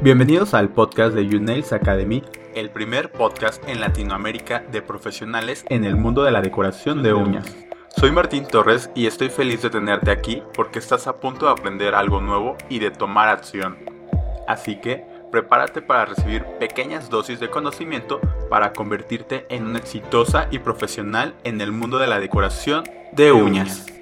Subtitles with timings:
[0.00, 2.22] Bienvenidos al podcast de YouNails Academy,
[2.54, 7.56] el primer podcast en Latinoamérica de profesionales en el mundo de la decoración de uñas.
[7.96, 11.96] Soy Martín Torres y estoy feliz de tenerte aquí porque estás a punto de aprender
[11.96, 13.76] algo nuevo y de tomar acción.
[14.46, 20.60] Así que prepárate para recibir pequeñas dosis de conocimiento para convertirte en una exitosa y
[20.60, 23.97] profesional en el mundo de la decoración de uñas.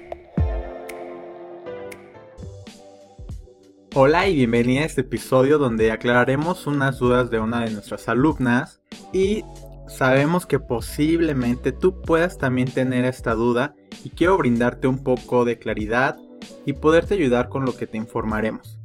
[3.99, 8.79] Hola y bienvenida a este episodio donde aclararemos unas dudas de una de nuestras alumnas
[9.11, 9.43] y
[9.87, 13.73] sabemos que posiblemente tú puedas también tener esta duda
[14.03, 16.15] y quiero brindarte un poco de claridad
[16.63, 18.77] y poderte ayudar con lo que te informaremos.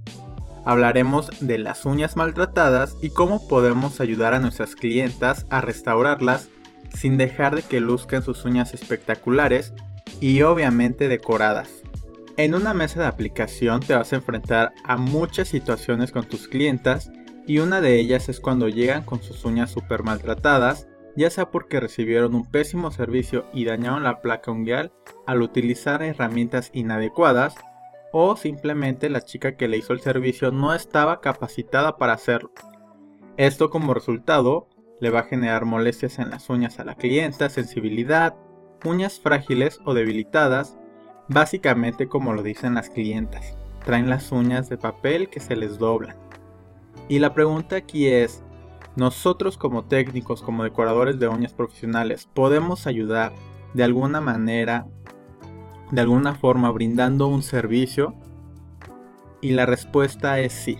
[0.65, 6.49] Hablaremos de las uñas maltratadas y cómo podemos ayudar a nuestras clientas a restaurarlas
[6.97, 9.75] sin dejar de que luzcan sus uñas espectaculares
[10.23, 11.83] y obviamente decoradas.
[12.39, 17.13] En una mesa de aplicación te vas a enfrentar a muchas situaciones con tus clientas
[17.47, 21.79] y una de ellas es cuando llegan con sus uñas super maltratadas, ya sea porque
[21.79, 24.93] recibieron un pésimo servicio y dañaron la placa unguial
[25.27, 27.55] al utilizar herramientas inadecuadas
[28.13, 32.53] o simplemente la chica que le hizo el servicio no estaba capacitada para hacerlo.
[33.37, 34.69] Esto como resultado
[35.01, 38.37] le va a generar molestias en las uñas a la clienta, sensibilidad,
[38.85, 40.79] uñas frágiles o debilitadas,
[41.33, 46.15] Básicamente como lo dicen las clientas, traen las uñas de papel que se les doblan.
[47.09, 48.43] Y la pregunta aquí es,
[48.97, 53.33] nosotros como técnicos, como decoradores de uñas profesionales, podemos ayudar
[53.73, 54.87] de alguna manera,
[55.91, 58.15] de alguna forma, brindando un servicio?
[59.41, 60.77] Y la respuesta es sí.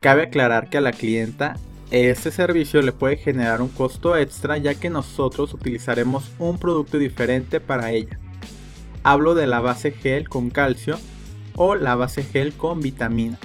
[0.00, 1.56] Cabe aclarar que a la clienta
[1.90, 7.60] este servicio le puede generar un costo extra ya que nosotros utilizaremos un producto diferente
[7.60, 8.18] para ella.
[9.08, 10.98] Hablo de la base gel con calcio
[11.56, 13.38] o la base gel con vitamina.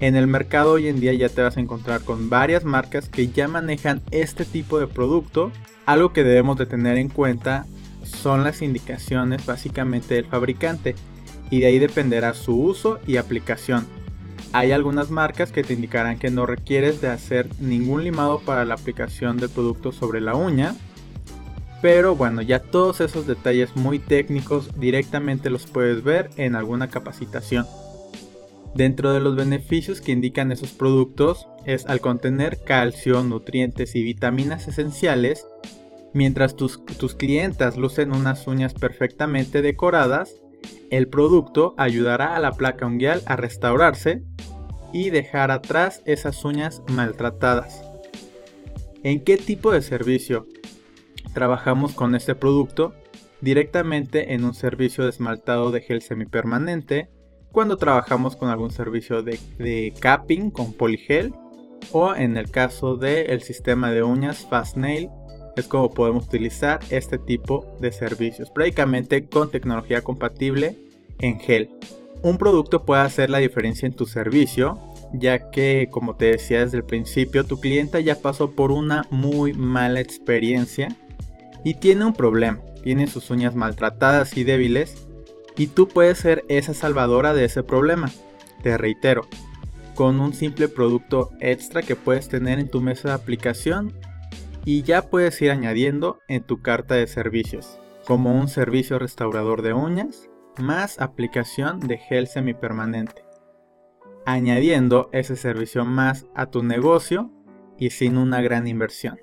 [0.00, 3.28] En el mercado hoy en día ya te vas a encontrar con varias marcas que
[3.28, 5.52] ya manejan este tipo de producto.
[5.84, 7.66] Algo que debemos de tener en cuenta
[8.02, 10.94] son las indicaciones básicamente del fabricante
[11.50, 13.86] y de ahí dependerá su uso y aplicación.
[14.54, 18.72] Hay algunas marcas que te indicarán que no requieres de hacer ningún limado para la
[18.72, 20.74] aplicación del producto sobre la uña
[21.84, 27.66] pero bueno, ya todos esos detalles muy técnicos directamente los puedes ver en alguna capacitación.
[28.74, 34.66] Dentro de los beneficios que indican esos productos es al contener calcio, nutrientes y vitaminas
[34.66, 35.46] esenciales,
[36.14, 40.40] mientras tus, tus clientas lucen unas uñas perfectamente decoradas,
[40.90, 44.22] el producto ayudará a la placa unguial a restaurarse
[44.94, 47.84] y dejar atrás esas uñas maltratadas.
[49.02, 50.46] ¿En qué tipo de servicio?
[51.34, 52.94] Trabajamos con este producto
[53.42, 57.10] directamente en un servicio de esmaltado de gel semipermanente,
[57.52, 61.34] cuando trabajamos con algún servicio de, capping con poligel
[61.92, 65.10] o en el caso del sistema de uñas Fast Nail
[65.56, 70.76] es como podemos utilizar este tipo de servicios, prácticamente con tecnología compatible
[71.20, 71.70] en gel.
[72.22, 74.80] Un producto puede hacer la diferencia en tu servicio,
[75.12, 79.52] ya que como te decía desde el principio, tu cliente ya pasó por una muy
[79.52, 80.88] mala experiencia
[81.64, 85.06] y tiene un problema, tiene sus uñas maltratadas y débiles
[85.56, 88.10] y tú puedes ser esa salvadora de ese problema.
[88.62, 89.26] Te reitero,
[89.94, 93.92] con un simple producto extra que puedes tener en tu mesa de aplicación
[94.64, 99.72] y ya puedes ir añadiendo en tu carta de servicios, como un servicio restaurador de
[99.72, 103.24] uñas más aplicación de gel semipermanente.
[104.26, 107.30] Añadiendo ese servicio más a tu negocio
[107.78, 109.18] y sin una gran inversión.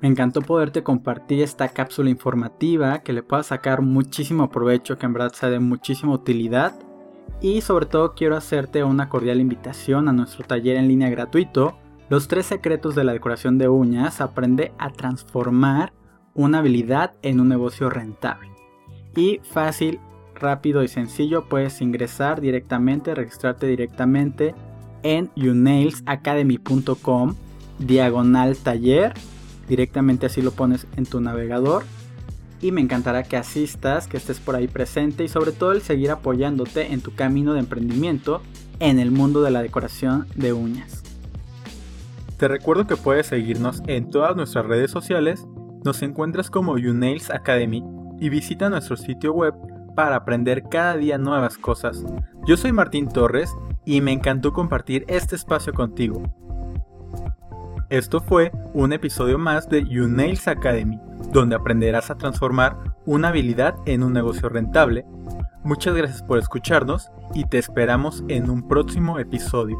[0.00, 5.12] Me encantó poderte compartir esta cápsula informativa que le pueda sacar muchísimo provecho, que en
[5.12, 6.78] verdad sea de muchísima utilidad.
[7.40, 11.76] Y sobre todo quiero hacerte una cordial invitación a nuestro taller en línea gratuito,
[12.10, 15.92] Los tres secretos de la decoración de uñas, aprende a transformar
[16.32, 18.48] una habilidad en un negocio rentable.
[19.14, 20.00] Y fácil,
[20.34, 24.54] rápido y sencillo, puedes ingresar directamente, registrarte directamente
[25.02, 27.34] en unailsacademy.com
[27.78, 29.12] diagonal taller
[29.68, 31.84] Directamente así lo pones en tu navegador.
[32.60, 36.10] Y me encantará que asistas, que estés por ahí presente y sobre todo el seguir
[36.10, 38.42] apoyándote en tu camino de emprendimiento
[38.80, 41.02] en el mundo de la decoración de uñas.
[42.36, 45.44] Te recuerdo que puedes seguirnos en todas nuestras redes sociales,
[45.84, 47.82] nos encuentras como Unails Academy
[48.20, 49.54] y visita nuestro sitio web
[49.96, 52.04] para aprender cada día nuevas cosas.
[52.46, 53.52] Yo soy Martín Torres
[53.84, 56.22] y me encantó compartir este espacio contigo.
[57.90, 61.00] Esto fue un episodio más de YouNails Academy,
[61.32, 62.76] donde aprenderás a transformar
[63.06, 65.06] una habilidad en un negocio rentable.
[65.64, 69.78] Muchas gracias por escucharnos y te esperamos en un próximo episodio.